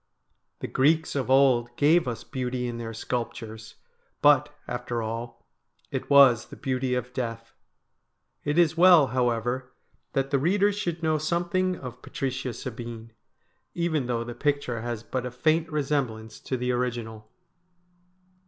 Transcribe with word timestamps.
The 0.61 0.67
Greeks 0.67 1.13
of 1.15 1.29
old 1.29 1.77
gave 1.77 2.07
us 2.07 2.23
beauty 2.23 2.65
in 2.67 2.79
their 2.79 2.91
sculptures, 2.91 3.75
but, 4.19 4.49
after 4.67 5.03
all, 5.03 5.45
it 5.91 6.09
was 6.09 6.47
the 6.47 6.55
beauty 6.55 6.95
of 6.95 7.13
death. 7.13 7.53
It 8.43 8.57
is 8.57 8.75
well, 8.75 9.05
however, 9.13 9.71
that 10.13 10.31
the 10.31 10.39
reader 10.39 10.71
should 10.71 11.03
know 11.03 11.19
something 11.19 11.75
of 11.75 12.01
Patricia 12.01 12.53
Sabine, 12.53 13.13
even 13.75 14.07
though 14.07 14.23
the 14.23 14.33
THE 14.33 14.39
BRIDE 14.39 14.53
OF 14.53 14.59
DEATH 14.61 14.67
93 14.69 14.77
picture 14.79 14.81
has 14.81 15.03
but 15.03 15.25
a 15.27 15.29
faint 15.29 15.71
resemblance 15.71 16.39
to 16.39 16.57
the 16.57 16.71
original. 16.71 17.29